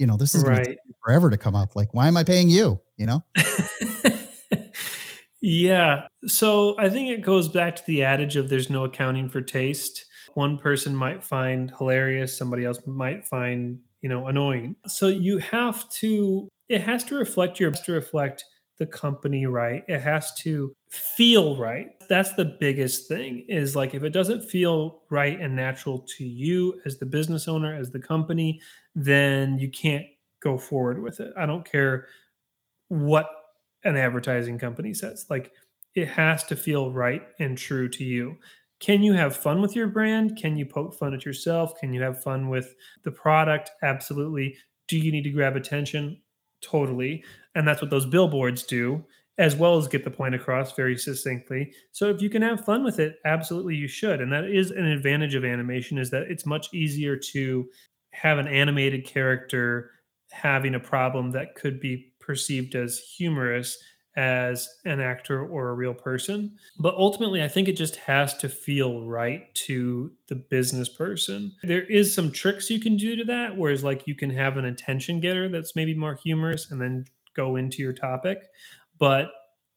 you 0.00 0.06
know, 0.06 0.16
this 0.16 0.34
is 0.34 0.42
right. 0.44 0.78
forever 1.04 1.28
to 1.28 1.36
come 1.36 1.54
up. 1.54 1.76
Like, 1.76 1.92
why 1.92 2.08
am 2.08 2.16
I 2.16 2.24
paying 2.24 2.48
you? 2.48 2.80
You 2.96 3.04
know? 3.04 3.24
yeah. 5.42 6.06
So 6.26 6.74
I 6.78 6.88
think 6.88 7.10
it 7.10 7.20
goes 7.20 7.48
back 7.48 7.76
to 7.76 7.82
the 7.86 8.02
adage 8.02 8.36
of 8.36 8.48
there's 8.48 8.70
no 8.70 8.84
accounting 8.84 9.28
for 9.28 9.42
taste. 9.42 10.06
One 10.32 10.56
person 10.56 10.96
might 10.96 11.22
find 11.22 11.70
hilarious, 11.76 12.34
somebody 12.34 12.64
else 12.64 12.78
might 12.86 13.26
find, 13.26 13.78
you 14.00 14.08
know, 14.08 14.28
annoying. 14.28 14.74
So 14.86 15.08
you 15.08 15.36
have 15.36 15.86
to, 15.90 16.48
it 16.70 16.80
has 16.80 17.04
to 17.04 17.16
reflect 17.16 17.60
your, 17.60 17.70
to 17.70 17.92
reflect 17.92 18.46
the 18.80 18.86
company 18.86 19.44
right. 19.44 19.84
It 19.88 20.00
has 20.00 20.34
to 20.36 20.74
feel 20.88 21.58
right. 21.58 21.88
That's 22.08 22.32
the 22.32 22.56
biggest 22.58 23.06
thing 23.08 23.44
is 23.46 23.76
like 23.76 23.94
if 23.94 24.02
it 24.02 24.10
doesn't 24.10 24.48
feel 24.48 25.02
right 25.10 25.38
and 25.38 25.54
natural 25.54 25.98
to 26.16 26.24
you 26.24 26.80
as 26.86 26.98
the 26.98 27.04
business 27.04 27.46
owner, 27.46 27.76
as 27.76 27.90
the 27.90 28.00
company, 28.00 28.58
then 28.94 29.58
you 29.58 29.70
can't 29.70 30.06
go 30.42 30.56
forward 30.56 31.02
with 31.02 31.20
it. 31.20 31.30
I 31.36 31.44
don't 31.44 31.70
care 31.70 32.06
what 32.88 33.28
an 33.84 33.96
advertising 33.96 34.58
company 34.58 34.94
says. 34.94 35.26
Like 35.28 35.52
it 35.94 36.08
has 36.08 36.42
to 36.44 36.56
feel 36.56 36.90
right 36.90 37.22
and 37.38 37.58
true 37.58 37.86
to 37.90 38.02
you. 38.02 38.38
Can 38.78 39.02
you 39.02 39.12
have 39.12 39.36
fun 39.36 39.60
with 39.60 39.76
your 39.76 39.88
brand? 39.88 40.38
Can 40.38 40.56
you 40.56 40.64
poke 40.64 40.98
fun 40.98 41.12
at 41.12 41.26
yourself? 41.26 41.78
Can 41.78 41.92
you 41.92 42.00
have 42.00 42.22
fun 42.22 42.48
with 42.48 42.74
the 43.04 43.12
product? 43.12 43.72
Absolutely. 43.82 44.56
Do 44.88 44.96
you 44.96 45.12
need 45.12 45.24
to 45.24 45.30
grab 45.30 45.54
attention? 45.54 46.22
Totally. 46.62 47.22
And 47.54 47.66
that's 47.66 47.80
what 47.82 47.90
those 47.90 48.06
billboards 48.06 48.62
do, 48.62 49.04
as 49.38 49.56
well 49.56 49.76
as 49.76 49.88
get 49.88 50.04
the 50.04 50.10
point 50.10 50.34
across 50.34 50.74
very 50.74 50.96
succinctly. 50.96 51.72
So 51.92 52.08
if 52.10 52.22
you 52.22 52.30
can 52.30 52.42
have 52.42 52.64
fun 52.64 52.84
with 52.84 52.98
it, 52.98 53.16
absolutely 53.24 53.74
you 53.74 53.88
should. 53.88 54.20
And 54.20 54.32
that 54.32 54.44
is 54.44 54.70
an 54.70 54.84
advantage 54.84 55.34
of 55.34 55.44
animation 55.44 55.98
is 55.98 56.10
that 56.10 56.24
it's 56.24 56.46
much 56.46 56.72
easier 56.72 57.16
to 57.16 57.68
have 58.12 58.38
an 58.38 58.48
animated 58.48 59.06
character 59.06 59.90
having 60.30 60.74
a 60.74 60.80
problem 60.80 61.32
that 61.32 61.54
could 61.54 61.80
be 61.80 62.12
perceived 62.20 62.74
as 62.74 62.98
humorous 62.98 63.78
as 64.16 64.68
an 64.84 65.00
actor 65.00 65.46
or 65.46 65.68
a 65.68 65.74
real 65.74 65.94
person. 65.94 66.56
But 66.78 66.94
ultimately, 66.94 67.42
I 67.42 67.48
think 67.48 67.68
it 67.68 67.76
just 67.76 67.96
has 67.96 68.36
to 68.38 68.48
feel 68.48 69.06
right 69.06 69.52
to 69.66 70.12
the 70.28 70.34
business 70.34 70.88
person. 70.88 71.52
There 71.62 71.84
is 71.84 72.12
some 72.12 72.32
tricks 72.32 72.70
you 72.70 72.80
can 72.80 72.96
do 72.96 73.16
to 73.16 73.24
that, 73.24 73.56
whereas 73.56 73.84
like 73.84 74.06
you 74.06 74.14
can 74.14 74.30
have 74.30 74.56
an 74.56 74.64
attention 74.64 75.20
getter 75.20 75.48
that's 75.48 75.76
maybe 75.76 75.94
more 75.94 76.18
humorous 76.22 76.70
and 76.70 76.80
then 76.80 77.06
go 77.34 77.56
into 77.56 77.82
your 77.82 77.92
topic. 77.92 78.38
But 78.98 79.30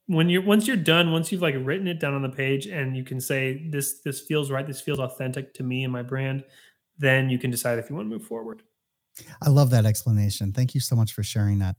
when 0.08 0.30
you're 0.30 0.42
once 0.42 0.68
you're 0.68 0.78
done, 0.78 1.12
once 1.12 1.32
you've 1.32 1.42
like 1.42 1.56
written 1.60 1.88
it 1.88 2.00
down 2.00 2.14
on 2.14 2.22
the 2.22 2.30
page 2.30 2.68
and 2.68 2.96
you 2.96 3.04
can 3.04 3.22
say 3.22 3.68
this 3.70 4.02
this 4.02 4.22
feels 4.22 4.52
right, 4.52 4.68
this 4.68 4.82
feels 4.82 5.00
authentic 5.00 5.54
to 5.56 5.64
me 5.64 5.84
and 5.84 5.94
my 5.94 6.02
brand, 6.02 6.44
then 6.98 7.30
you 7.30 7.40
can 7.40 7.52
decide 7.52 7.80
if 7.80 7.90
you 7.90 7.96
want 7.96 8.10
to 8.10 8.18
move 8.18 8.26
forward. 8.26 8.64
I 9.42 9.50
love 9.50 9.70
that 9.72 9.86
explanation. 9.86 10.52
Thank 10.52 10.74
you 10.74 10.82
so 10.82 10.96
much 10.96 11.14
for 11.14 11.24
sharing 11.24 11.60
that. 11.60 11.78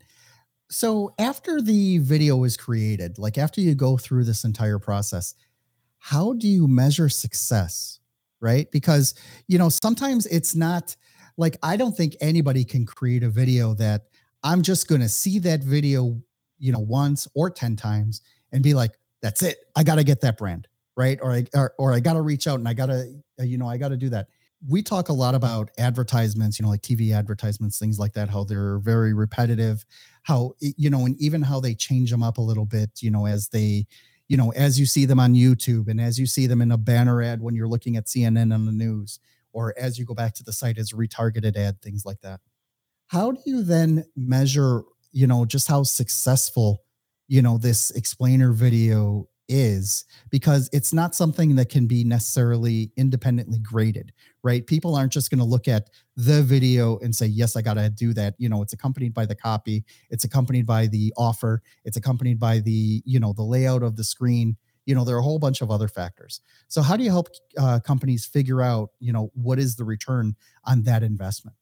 So, 0.71 1.14
after 1.19 1.61
the 1.61 1.99
video 1.99 2.45
is 2.45 2.57
created, 2.57 3.19
like 3.19 3.38
after 3.38 3.61
you 3.61 3.75
go 3.75 3.97
through 3.97 4.25
this 4.25 4.45
entire 4.45 4.78
process, 4.78 5.35
how 5.99 6.33
do 6.35 6.49
you 6.49 6.66
measure 6.66 7.09
success? 7.09 8.00
Right? 8.40 8.71
Because, 8.71 9.14
you 9.49 9.59
know, 9.59 9.69
sometimes 9.69 10.26
it's 10.26 10.54
not 10.54 10.97
like 11.37 11.57
I 11.62 11.76
don't 11.76 11.97
think 11.97 12.16
anybody 12.21 12.64
can 12.64 12.87
create 12.87 13.23
a 13.23 13.31
video 13.31 13.75
that 13.75 14.07
I'm 14.44 14.62
just 14.62 14.86
going 14.86 15.00
to 15.00 15.08
see 15.08 15.40
that 15.40 15.64
video, 15.64 16.20
you 16.58 16.70
know, 16.70 16.78
once 16.78 17.26
or 17.34 17.50
10 17.50 17.74
times 17.74 18.22
and 18.52 18.62
be 18.62 18.74
like, 18.74 18.92
that's 19.22 19.42
it. 19.42 19.58
I 19.74 19.82
got 19.82 19.96
to 19.96 20.04
get 20.04 20.20
that 20.20 20.36
brand. 20.36 20.68
Right. 20.96 21.18
Or 21.20 21.32
I, 21.32 21.44
or, 21.54 21.74
or 21.76 21.92
I 21.92 21.98
got 21.98 22.12
to 22.12 22.22
reach 22.22 22.46
out 22.46 22.60
and 22.60 22.68
I 22.68 22.74
got 22.74 22.86
to, 22.86 23.12
uh, 23.40 23.42
you 23.42 23.58
know, 23.58 23.68
I 23.68 23.78
got 23.78 23.88
to 23.88 23.96
do 23.96 24.10
that 24.10 24.28
we 24.68 24.82
talk 24.82 25.08
a 25.08 25.12
lot 25.12 25.34
about 25.34 25.70
advertisements, 25.78 26.58
you 26.58 26.64
know, 26.64 26.70
like 26.70 26.80
TV 26.80 27.14
advertisements, 27.14 27.78
things 27.78 27.98
like 27.98 28.14
that, 28.14 28.30
how 28.30 28.44
they're 28.44 28.78
very 28.78 29.12
repetitive, 29.12 29.84
how, 30.22 30.54
you 30.60 30.88
know, 30.88 31.04
and 31.04 31.20
even 31.20 31.42
how 31.42 31.60
they 31.60 31.74
change 31.74 32.10
them 32.10 32.22
up 32.22 32.38
a 32.38 32.42
little 32.42 32.64
bit, 32.64 32.90
you 33.00 33.10
know, 33.10 33.26
as 33.26 33.48
they, 33.48 33.86
you 34.28 34.36
know, 34.36 34.52
as 34.52 34.80
you 34.80 34.86
see 34.86 35.04
them 35.04 35.20
on 35.20 35.34
YouTube 35.34 35.88
and 35.88 36.00
as 36.00 36.18
you 36.18 36.26
see 36.26 36.46
them 36.46 36.62
in 36.62 36.72
a 36.72 36.78
banner 36.78 37.20
ad 37.20 37.42
when 37.42 37.54
you're 37.54 37.68
looking 37.68 37.96
at 37.96 38.06
CNN 38.06 38.54
on 38.54 38.64
the 38.64 38.72
news, 38.72 39.18
or 39.52 39.74
as 39.78 39.98
you 39.98 40.04
go 40.04 40.14
back 40.14 40.34
to 40.34 40.42
the 40.42 40.52
site 40.52 40.78
as 40.78 40.92
a 40.92 40.96
retargeted 40.96 41.56
ad, 41.56 41.80
things 41.82 42.04
like 42.04 42.20
that. 42.22 42.40
How 43.08 43.32
do 43.32 43.40
you 43.44 43.62
then 43.62 44.04
measure, 44.16 44.82
you 45.12 45.26
know, 45.26 45.44
just 45.44 45.68
how 45.68 45.82
successful, 45.82 46.82
you 47.28 47.42
know, 47.42 47.58
this 47.58 47.90
explainer 47.90 48.52
video 48.52 49.28
is 49.49 50.04
because 50.30 50.70
it's 50.73 50.92
not 50.92 51.14
something 51.14 51.56
that 51.56 51.68
can 51.68 51.87
be 51.87 52.02
necessarily 52.02 52.90
independently 52.96 53.58
graded, 53.58 54.12
right? 54.42 54.66
People 54.66 54.94
aren't 54.94 55.12
just 55.12 55.30
going 55.30 55.38
to 55.38 55.44
look 55.44 55.68
at 55.68 55.90
the 56.16 56.42
video 56.42 56.99
and 56.99 57.14
say, 57.14 57.26
yes, 57.26 57.56
I 57.56 57.62
got 57.62 57.75
to 57.75 57.90
do 57.90 58.14
that. 58.14 58.34
You 58.38 58.49
know, 58.49 58.62
it's 58.62 58.73
accompanied 58.73 59.12
by 59.12 59.26
the 59.26 59.34
copy, 59.34 59.84
it's 60.11 60.25
accompanied 60.25 60.66
by 60.66 60.87
the 60.87 61.12
offer, 61.16 61.62
it's 61.84 61.96
accompanied 61.96 62.38
by 62.38 62.61
the, 62.61 63.02
you 63.04 63.20
know, 63.20 63.32
the 63.32 63.42
layout 63.42 63.82
of 63.82 63.96
the 63.96 64.04
screen. 64.04 64.56
You 64.87 64.94
know, 64.94 65.04
there 65.04 65.16
are 65.16 65.20
a 65.20 65.23
whole 65.23 65.38
bunch 65.38 65.62
of 65.62 65.70
other 65.70 65.88
factors. 65.88 66.40
So, 66.68 66.82
how 66.82 66.96
do 66.96 67.04
you 67.04 67.11
help 67.11 67.28
uh, 67.58 67.80
companies 67.80 68.26
figure 68.26 68.61
out, 68.61 68.90
you 69.00 69.12
know, 69.14 69.30
what 69.34 69.58
is 69.58 69.76
the 69.76 69.84
return 69.84 70.37
on 70.64 70.82
that 70.82 71.02
investment? 71.02 71.56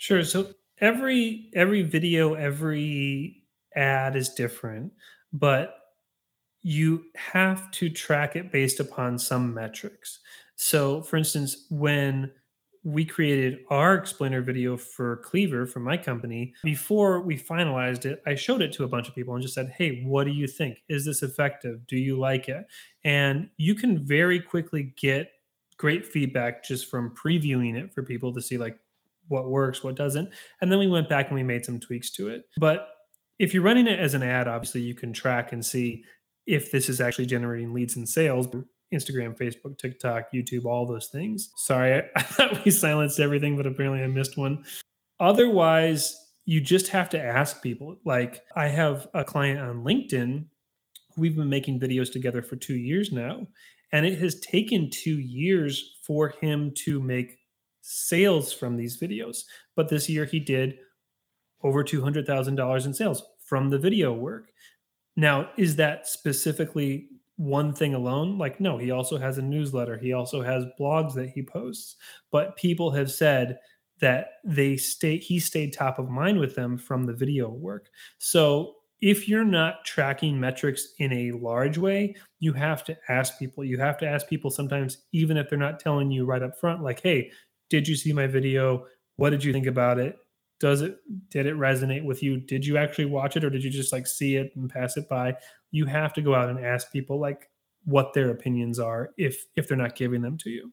Sure. 0.00 0.24
So 0.24 0.54
every 0.80 1.50
every 1.52 1.82
video, 1.82 2.32
every 2.32 3.44
ad 3.76 4.16
is 4.16 4.30
different, 4.30 4.94
but 5.30 5.76
you 6.62 7.04
have 7.16 7.70
to 7.72 7.90
track 7.90 8.34
it 8.34 8.50
based 8.50 8.80
upon 8.80 9.18
some 9.18 9.52
metrics. 9.52 10.20
So, 10.56 11.02
for 11.02 11.18
instance, 11.18 11.66
when 11.68 12.32
we 12.82 13.04
created 13.04 13.58
our 13.68 13.94
explainer 13.94 14.40
video 14.40 14.78
for 14.78 15.18
Cleaver 15.18 15.66
for 15.66 15.80
my 15.80 15.98
company, 15.98 16.54
before 16.64 17.20
we 17.20 17.36
finalized 17.36 18.06
it, 18.06 18.22
I 18.26 18.36
showed 18.36 18.62
it 18.62 18.72
to 18.74 18.84
a 18.84 18.88
bunch 18.88 19.06
of 19.06 19.14
people 19.14 19.34
and 19.34 19.42
just 19.42 19.54
said, 19.54 19.74
Hey, 19.76 20.02
what 20.04 20.24
do 20.24 20.30
you 20.30 20.46
think? 20.46 20.78
Is 20.88 21.04
this 21.04 21.22
effective? 21.22 21.86
Do 21.86 21.98
you 21.98 22.18
like 22.18 22.48
it? 22.48 22.66
And 23.04 23.50
you 23.58 23.74
can 23.74 24.02
very 24.06 24.40
quickly 24.40 24.94
get 24.98 25.30
great 25.76 26.06
feedback 26.06 26.64
just 26.64 26.90
from 26.90 27.14
previewing 27.14 27.76
it 27.76 27.92
for 27.92 28.02
people 28.02 28.32
to 28.32 28.40
see 28.40 28.56
like 28.56 28.78
what 29.30 29.48
works, 29.48 29.82
what 29.82 29.96
doesn't. 29.96 30.28
And 30.60 30.70
then 30.70 30.78
we 30.78 30.88
went 30.88 31.08
back 31.08 31.28
and 31.28 31.36
we 31.36 31.42
made 31.42 31.64
some 31.64 31.80
tweaks 31.80 32.10
to 32.12 32.28
it. 32.28 32.42
But 32.58 32.88
if 33.38 33.54
you're 33.54 33.62
running 33.62 33.86
it 33.86 33.98
as 33.98 34.14
an 34.14 34.22
ad, 34.22 34.48
obviously 34.48 34.82
you 34.82 34.94
can 34.94 35.12
track 35.12 35.52
and 35.52 35.64
see 35.64 36.04
if 36.46 36.70
this 36.70 36.88
is 36.88 37.00
actually 37.00 37.26
generating 37.26 37.72
leads 37.72 37.96
and 37.96 38.08
sales. 38.08 38.48
Instagram, 38.92 39.38
Facebook, 39.38 39.78
TikTok, 39.78 40.32
YouTube, 40.34 40.64
all 40.64 40.84
those 40.84 41.06
things. 41.06 41.50
Sorry, 41.56 42.02
I, 42.16 42.22
thought 42.22 42.64
we 42.64 42.70
silenced 42.70 43.20
everything, 43.20 43.56
but 43.56 43.66
apparently 43.66 44.02
I 44.02 44.08
missed 44.08 44.36
one. 44.36 44.64
Otherwise, 45.20 46.16
you 46.44 46.60
just 46.60 46.88
have 46.88 47.08
to 47.10 47.22
ask 47.22 47.62
people. 47.62 47.98
Like, 48.04 48.42
I 48.56 48.66
have 48.66 49.06
a 49.14 49.22
client 49.22 49.60
on 49.60 49.84
LinkedIn. 49.84 50.46
We've 51.16 51.36
been 51.36 51.48
making 51.48 51.78
videos 51.78 52.10
together 52.10 52.42
for 52.42 52.56
two 52.56 52.74
years 52.74 53.12
now, 53.12 53.46
and 53.92 54.04
it 54.04 54.18
has 54.18 54.40
taken 54.40 54.90
two 54.90 55.18
years 55.18 55.98
for 56.02 56.30
him 56.40 56.72
to 56.84 57.00
make 57.00 57.39
sales 57.80 58.52
from 58.52 58.76
these 58.76 58.98
videos. 58.98 59.44
But 59.76 59.88
this 59.88 60.08
year 60.08 60.24
he 60.24 60.40
did 60.40 60.78
over 61.62 61.84
$200,000 61.84 62.86
in 62.86 62.94
sales 62.94 63.22
from 63.44 63.68
the 63.68 63.78
video 63.78 64.12
work. 64.12 64.50
Now, 65.16 65.50
is 65.56 65.76
that 65.76 66.06
specifically 66.06 67.08
one 67.36 67.72
thing 67.72 67.94
alone? 67.94 68.38
Like, 68.38 68.60
no, 68.60 68.78
he 68.78 68.90
also 68.90 69.18
has 69.18 69.38
a 69.38 69.42
newsletter. 69.42 69.98
He 69.98 70.12
also 70.12 70.42
has 70.42 70.64
blogs 70.78 71.14
that 71.14 71.30
he 71.30 71.42
posts. 71.42 71.96
But 72.30 72.56
people 72.56 72.90
have 72.92 73.10
said 73.10 73.58
that 74.00 74.28
they 74.44 74.76
stay 74.76 75.18
he 75.18 75.38
stayed 75.38 75.72
top 75.72 75.98
of 75.98 76.08
mind 76.08 76.38
with 76.38 76.54
them 76.54 76.78
from 76.78 77.04
the 77.04 77.12
video 77.12 77.50
work. 77.50 77.88
So 78.18 78.76
if 79.00 79.28
you're 79.28 79.44
not 79.44 79.84
tracking 79.84 80.38
metrics 80.38 80.94
in 80.98 81.12
a 81.12 81.32
large 81.32 81.78
way, 81.78 82.14
you 82.38 82.52
have 82.52 82.84
to 82.84 82.96
ask 83.08 83.38
people. 83.38 83.64
You 83.64 83.78
have 83.78 83.98
to 83.98 84.06
ask 84.06 84.28
people 84.28 84.50
sometimes, 84.50 84.98
even 85.12 85.36
if 85.36 85.48
they're 85.48 85.58
not 85.58 85.80
telling 85.80 86.10
you 86.10 86.24
right 86.26 86.42
up 86.42 86.58
front, 86.58 86.82
like, 86.82 87.00
hey, 87.02 87.30
did 87.70 87.88
you 87.88 87.96
see 87.96 88.12
my 88.12 88.26
video? 88.26 88.86
What 89.16 89.30
did 89.30 89.42
you 89.42 89.52
think 89.52 89.66
about 89.66 89.98
it? 89.98 90.16
Does 90.58 90.82
it 90.82 90.98
did 91.30 91.46
it 91.46 91.54
resonate 91.54 92.04
with 92.04 92.22
you? 92.22 92.38
Did 92.38 92.66
you 92.66 92.76
actually 92.76 93.06
watch 93.06 93.36
it 93.36 93.44
or 93.44 93.48
did 93.48 93.64
you 93.64 93.70
just 93.70 93.92
like 93.92 94.06
see 94.06 94.36
it 94.36 94.52
and 94.54 94.68
pass 94.68 94.98
it 94.98 95.08
by? 95.08 95.36
You 95.70 95.86
have 95.86 96.12
to 96.14 96.22
go 96.22 96.34
out 96.34 96.50
and 96.50 96.62
ask 96.62 96.92
people 96.92 97.18
like 97.18 97.48
what 97.84 98.12
their 98.12 98.30
opinions 98.30 98.78
are 98.78 99.10
if 99.16 99.46
if 99.56 99.68
they're 99.68 99.78
not 99.78 99.96
giving 99.96 100.20
them 100.20 100.36
to 100.38 100.50
you. 100.50 100.70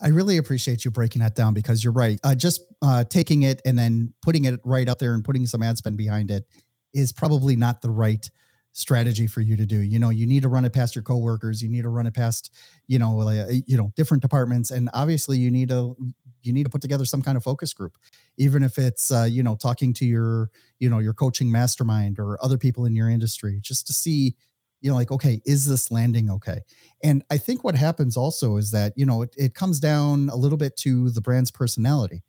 I 0.00 0.08
really 0.08 0.36
appreciate 0.36 0.84
you 0.84 0.90
breaking 0.90 1.22
that 1.22 1.34
down 1.34 1.54
because 1.54 1.82
you're 1.82 1.94
right. 1.94 2.20
Uh, 2.22 2.34
just 2.34 2.62
uh, 2.82 3.04
taking 3.04 3.42
it 3.42 3.62
and 3.64 3.78
then 3.78 4.12
putting 4.20 4.44
it 4.44 4.60
right 4.64 4.86
out 4.86 4.98
there 4.98 5.14
and 5.14 5.24
putting 5.24 5.46
some 5.46 5.62
ad 5.62 5.78
spend 5.78 5.96
behind 5.96 6.30
it 6.30 6.44
is 6.92 7.10
probably 7.12 7.56
not 7.56 7.80
the 7.80 7.90
right 7.90 8.30
strategy 8.78 9.26
for 9.26 9.40
you 9.40 9.56
to 9.56 9.66
do. 9.66 9.78
You 9.78 9.98
know, 9.98 10.10
you 10.10 10.24
need 10.24 10.42
to 10.42 10.48
run 10.48 10.64
it 10.64 10.72
past 10.72 10.94
your 10.94 11.02
coworkers. 11.02 11.60
You 11.62 11.68
need 11.68 11.82
to 11.82 11.88
run 11.88 12.06
it 12.06 12.14
past, 12.14 12.54
you 12.86 12.98
know, 12.98 13.20
uh, 13.20 13.46
you 13.66 13.76
know, 13.76 13.92
different 13.96 14.22
departments, 14.22 14.70
and 14.70 14.88
obviously 14.94 15.36
you 15.36 15.50
need 15.50 15.68
to 15.70 15.96
you 16.42 16.52
need 16.52 16.62
to 16.62 16.70
put 16.70 16.80
together 16.80 17.04
some 17.04 17.20
kind 17.20 17.36
of 17.36 17.42
focus 17.42 17.74
group, 17.74 17.98
even 18.36 18.62
if 18.62 18.78
it's 18.78 19.10
uh, 19.10 19.26
you 19.28 19.42
know 19.42 19.56
talking 19.56 19.92
to 19.94 20.06
your 20.06 20.50
you 20.78 20.88
know 20.88 21.00
your 21.00 21.12
coaching 21.12 21.50
mastermind 21.50 22.18
or 22.18 22.42
other 22.42 22.56
people 22.56 22.86
in 22.86 22.94
your 22.94 23.10
industry, 23.10 23.58
just 23.60 23.86
to 23.88 23.92
see 23.92 24.36
you 24.80 24.88
know 24.88 24.96
like 24.96 25.10
okay 25.10 25.42
is 25.44 25.66
this 25.66 25.90
landing 25.90 26.30
okay 26.30 26.60
and 27.02 27.24
i 27.32 27.36
think 27.36 27.64
what 27.64 27.74
happens 27.74 28.16
also 28.16 28.56
is 28.56 28.70
that 28.70 28.92
you 28.94 29.04
know 29.04 29.22
it, 29.22 29.34
it 29.36 29.52
comes 29.52 29.80
down 29.80 30.28
a 30.28 30.36
little 30.36 30.56
bit 30.56 30.76
to 30.76 31.10
the 31.10 31.20
brand's 31.20 31.50
personality 31.50 32.22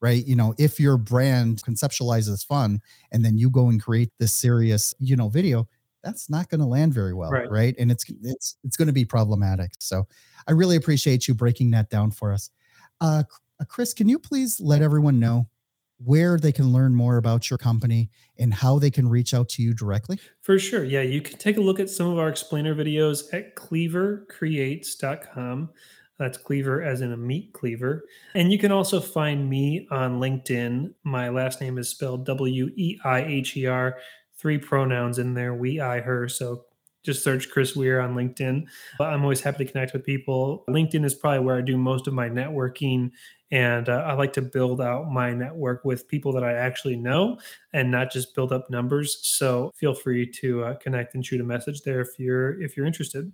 right? 0.00 0.26
You 0.26 0.36
know, 0.36 0.54
if 0.58 0.78
your 0.78 0.96
brand 0.96 1.62
conceptualizes 1.62 2.46
fun 2.46 2.80
and 3.12 3.24
then 3.24 3.38
you 3.38 3.50
go 3.50 3.68
and 3.68 3.82
create 3.82 4.10
this 4.18 4.34
serious, 4.34 4.94
you 4.98 5.16
know, 5.16 5.28
video, 5.28 5.68
that's 6.02 6.30
not 6.30 6.48
going 6.48 6.60
to 6.60 6.66
land 6.66 6.94
very 6.94 7.14
well, 7.14 7.30
right. 7.30 7.50
right? 7.50 7.74
And 7.78 7.90
it's 7.90 8.04
it's 8.22 8.56
it's 8.64 8.76
going 8.76 8.86
to 8.86 8.92
be 8.92 9.04
problematic. 9.04 9.72
So, 9.78 10.06
I 10.46 10.52
really 10.52 10.76
appreciate 10.76 11.26
you 11.26 11.34
breaking 11.34 11.70
that 11.72 11.90
down 11.90 12.10
for 12.10 12.32
us. 12.32 12.50
Uh, 13.00 13.24
uh, 13.60 13.64
Chris, 13.64 13.94
can 13.94 14.08
you 14.08 14.18
please 14.18 14.60
let 14.60 14.82
everyone 14.82 15.18
know 15.18 15.48
where 15.98 16.38
they 16.38 16.52
can 16.52 16.70
learn 16.72 16.94
more 16.94 17.16
about 17.16 17.48
your 17.48 17.58
company 17.58 18.10
and 18.38 18.52
how 18.52 18.78
they 18.78 18.90
can 18.90 19.08
reach 19.08 19.32
out 19.32 19.48
to 19.48 19.62
you 19.62 19.72
directly? 19.72 20.20
For 20.42 20.58
sure. 20.58 20.84
Yeah, 20.84 21.00
you 21.02 21.22
can 21.22 21.38
take 21.38 21.56
a 21.56 21.60
look 21.60 21.80
at 21.80 21.88
some 21.88 22.08
of 22.08 22.18
our 22.18 22.28
explainer 22.28 22.74
videos 22.74 23.32
at 23.32 23.56
cleavercreates.com. 23.56 25.70
That's 26.18 26.38
Cleaver 26.38 26.82
as 26.82 27.02
in 27.02 27.12
a 27.12 27.16
meat 27.16 27.52
cleaver. 27.52 28.04
And 28.34 28.50
you 28.50 28.58
can 28.58 28.72
also 28.72 29.00
find 29.00 29.50
me 29.50 29.86
on 29.90 30.18
LinkedIn. 30.18 30.94
My 31.04 31.28
last 31.28 31.60
name 31.60 31.76
is 31.76 31.90
spelled 31.90 32.24
W 32.24 32.70
E 32.74 32.98
I 33.04 33.22
H 33.22 33.54
E 33.56 33.66
R, 33.66 33.98
three 34.38 34.58
pronouns 34.58 35.18
in 35.18 35.34
there 35.34 35.54
we, 35.54 35.80
I, 35.80 36.00
her. 36.00 36.28
So 36.28 36.64
just 37.06 37.22
search 37.22 37.50
Chris 37.50 37.74
Weiher 37.74 38.02
on 38.02 38.14
LinkedIn. 38.14 38.66
I'm 39.00 39.22
always 39.22 39.40
happy 39.40 39.64
to 39.64 39.70
connect 39.70 39.92
with 39.92 40.04
people. 40.04 40.64
LinkedIn 40.68 41.04
is 41.04 41.14
probably 41.14 41.38
where 41.38 41.56
I 41.56 41.60
do 41.60 41.76
most 41.76 42.08
of 42.08 42.14
my 42.14 42.28
networking. 42.28 43.12
And 43.52 43.88
uh, 43.88 44.02
I 44.04 44.14
like 44.14 44.32
to 44.32 44.42
build 44.42 44.80
out 44.80 45.10
my 45.10 45.32
network 45.32 45.84
with 45.84 46.08
people 46.08 46.32
that 46.32 46.42
I 46.42 46.54
actually 46.54 46.96
know 46.96 47.38
and 47.72 47.92
not 47.92 48.10
just 48.10 48.34
build 48.34 48.52
up 48.52 48.68
numbers. 48.70 49.20
So 49.22 49.70
feel 49.76 49.94
free 49.94 50.26
to 50.40 50.64
uh, 50.64 50.74
connect 50.74 51.14
and 51.14 51.24
shoot 51.24 51.40
a 51.40 51.44
message 51.44 51.82
there 51.82 52.00
if 52.00 52.18
you're 52.18 52.60
if 52.60 52.76
you're 52.76 52.86
interested. 52.86 53.32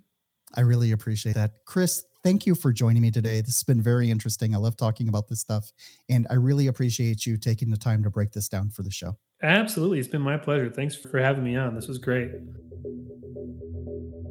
I 0.55 0.61
really 0.61 0.91
appreciate 0.91 1.33
that. 1.33 1.65
Chris, 1.65 2.05
thank 2.23 2.45
you 2.45 2.53
for 2.53 2.71
joining 2.71 3.01
me 3.01 3.09
today. 3.09 3.41
This 3.41 3.55
has 3.55 3.63
been 3.63 3.81
very 3.81 4.11
interesting. 4.11 4.53
I 4.53 4.59
love 4.59 4.77
talking 4.77 5.07
about 5.07 5.27
this 5.27 5.39
stuff, 5.39 5.71
and 6.09 6.27
I 6.29 6.35
really 6.35 6.67
appreciate 6.67 7.25
you 7.25 7.37
taking 7.37 7.71
the 7.71 7.77
time 7.77 8.03
to 8.03 8.11
break 8.11 8.33
this 8.33 8.47
down 8.47 8.69
for 8.69 8.83
the 8.83 8.91
show. 8.91 9.17
Absolutely. 9.43 9.99
It's 9.99 10.07
been 10.07 10.21
my 10.21 10.37
pleasure. 10.37 10.69
Thanks 10.69 10.95
for 10.95 11.19
having 11.19 11.43
me 11.43 11.57
on. 11.57 11.75
This 11.75 11.87
was 11.87 11.97
great. 11.97 12.31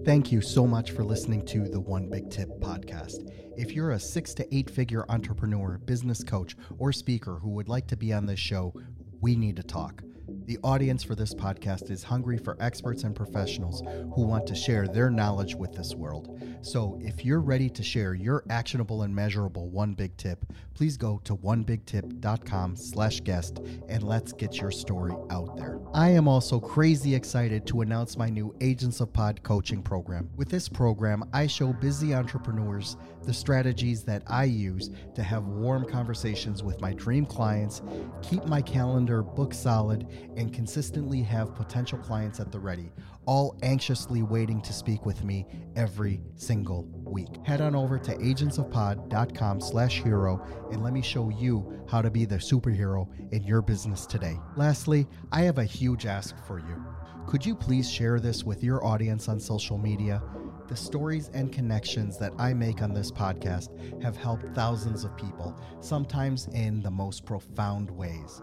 Thank 0.04 0.33
you 0.33 0.40
so 0.40 0.66
much 0.66 0.90
for 0.90 1.04
listening 1.04 1.45
to 1.47 1.69
the 1.69 1.78
One 1.78 2.09
Big 2.11 2.31
Tip 2.31 2.49
podcast. 2.61 3.31
If 3.57 3.73
you're 3.73 3.92
a 3.92 4.00
six 4.00 4.35
to 4.35 4.54
eight 4.54 4.71
figure 4.71 5.04
entrepreneur, 5.09 5.79
business 5.79 6.25
coach, 6.25 6.57
or 6.79 6.92
speaker 6.92 7.35
who 7.37 7.51
would 7.51 7.68
like 7.68 7.87
to 7.88 7.96
be 7.96 8.12
on 8.12 8.27
this 8.27 8.40
show, 8.40 8.75
we 9.20 9.37
need 9.37 9.57
to 9.57 9.62
talk. 9.62 10.03
The 10.44 10.59
audience 10.64 11.05
for 11.05 11.14
this 11.14 11.35
podcast 11.35 11.90
is 11.90 12.02
hungry 12.02 12.37
for 12.37 12.57
experts 12.59 13.05
and 13.05 13.14
professionals 13.14 13.83
who 14.14 14.22
want 14.22 14.46
to 14.48 14.55
share 14.57 14.88
their 14.88 15.09
knowledge 15.09 15.55
with 15.55 15.72
this 15.72 15.94
world. 15.94 16.37
So, 16.62 16.98
if 17.00 17.24
you're 17.24 17.40
ready 17.40 17.70
to 17.70 17.83
share 17.83 18.14
your 18.14 18.44
actionable 18.50 19.02
and 19.02 19.14
measurable 19.14 19.68
one 19.70 19.94
big 19.94 20.16
tip, 20.16 20.44
please 20.74 20.96
go 20.96 21.20
to 21.24 21.37
onebigtip.com 21.37 22.76
slash 22.76 23.20
guest 23.20 23.61
and 23.88 24.02
let's 24.02 24.33
get 24.33 24.61
your 24.61 24.70
story 24.70 25.14
out 25.31 25.57
there. 25.57 25.78
I 25.94 26.09
am 26.09 26.26
also 26.26 26.59
crazy 26.59 27.14
excited 27.14 27.66
to 27.66 27.83
announce 27.83 28.16
my 28.16 28.31
new 28.31 28.55
Agents 28.62 29.00
of 29.00 29.12
Pod 29.12 29.42
coaching 29.42 29.83
program. 29.83 30.31
With 30.37 30.48
this 30.48 30.66
program, 30.66 31.22
I 31.35 31.46
show 31.46 31.74
busy 31.74 32.14
entrepreneurs 32.14 32.96
the 33.24 33.35
strategies 33.35 34.02
that 34.05 34.22
I 34.26 34.44
use 34.44 34.90
to 35.14 35.22
have 35.22 35.44
warm 35.48 35.85
conversations 35.85 36.62
with 36.62 36.81
my 36.81 36.94
dream 36.94 37.26
clients, 37.26 37.83
keep 38.22 38.46
my 38.46 38.62
calendar 38.62 39.22
book 39.22 39.52
solid, 39.52 40.09
and 40.35 40.50
consistently 40.50 41.20
have 41.24 41.55
potential 41.55 41.98
clients 41.98 42.40
at 42.40 42.50
the 42.50 42.59
ready, 42.59 42.90
all 43.26 43.59
anxiously 43.62 44.22
waiting 44.22 44.62
to 44.62 44.72
speak 44.72 45.05
with 45.05 45.22
me 45.24 45.46
every 45.76 46.22
single 46.37 46.85
week. 47.12 47.29
Head 47.44 47.61
on 47.61 47.75
over 47.75 47.98
to 47.98 48.16
agentsofpod.com 48.16 49.61
slash 49.61 50.03
hero 50.03 50.44
and 50.70 50.83
let 50.83 50.92
me 50.92 51.03
show 51.03 51.29
you 51.29 51.85
how 51.88 52.03
to 52.03 52.11
be 52.11 52.25
the 52.25 52.37
superhero 52.37 53.07
in 53.33 53.44
your 53.44 53.62
business 53.62 54.07
today. 54.07 54.38
Lastly, 54.57 55.07
I 55.31 55.42
have 55.42 55.59
a 55.59 55.64
huge 55.64 56.07
ask 56.07 56.35
for 56.46 56.59
you. 56.59 56.85
Could 57.27 57.46
you 57.46 57.55
please 57.55 57.90
share 57.90 58.18
this 58.18 58.44
with 58.44 58.64
your 58.64 58.85
audience 58.85 59.29
on 59.29 59.38
social 59.38 59.79
media? 59.79 60.22
The 60.68 60.77
stories 60.77 61.31
and 61.35 61.53
connections 61.53 62.18
that 62.18 62.33
I 62.38 62.55
make 62.55 62.83
on 62.83 62.94
this 62.94 63.12
podcast 63.12 64.03
have 64.03 64.16
helped 64.16 64.55
thousands 64.55 65.05
of 65.05 65.16
people, 65.16 65.55
sometimes 65.81 66.48
in 66.48 66.83
the 66.83 66.90
most 66.90 67.25
profound 67.25 67.90
ways. 67.90 68.42